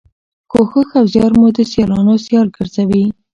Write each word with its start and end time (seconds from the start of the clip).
کوښښ 0.51 0.89
او 0.99 1.05
زیار 1.13 1.31
مو 1.39 1.47
د 1.57 1.59
سیالانو 1.71 2.13
سیال 2.25 2.47
ګرځوي. 2.55 3.03